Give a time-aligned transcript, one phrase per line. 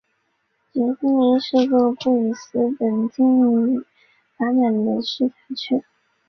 [0.73, 3.85] 蕨森林是个布里斯本新近
[4.35, 5.85] 发展的市辖区。